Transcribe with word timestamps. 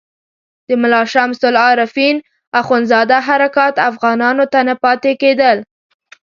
د 0.67 0.69
ملا 0.81 1.01
شمس 1.13 1.39
العارفین 1.51 2.15
اخندزاده 2.61 3.17
حرکات 3.27 3.75
افغانانو 3.89 4.45
ته 4.53 4.59
نه 4.67 4.75
پاتې 4.83 5.11
کېدل. 5.21 5.57